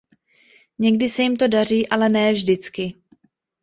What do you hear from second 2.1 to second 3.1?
vždycky.